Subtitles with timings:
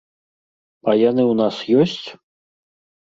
[0.89, 1.55] А яны ў нас
[1.85, 2.07] ёсць?